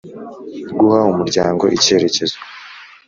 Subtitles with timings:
[0.77, 2.37] Guha umuryango icyerekezo